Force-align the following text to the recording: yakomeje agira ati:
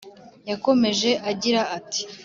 yakomeje 0.49 1.09
agira 1.31 1.61
ati: 1.77 2.01